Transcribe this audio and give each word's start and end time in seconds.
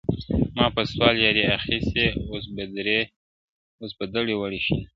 ما 0.55 0.65
په 0.75 0.81
سوال 0.91 1.15
یاري 1.25 1.43
اخیستې 1.57 2.05
اوس 3.79 3.93
به 3.97 4.05
دړي 4.15 4.35
وړي 4.37 4.59
شینه.! 4.65 4.85